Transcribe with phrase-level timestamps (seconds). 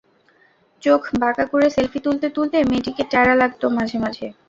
[0.83, 4.27] চোখ বাঁকা করে সেলফি তুলতে তুলতে মেয়েিটকে ট্যারা লাগত মাঝে মাঝে।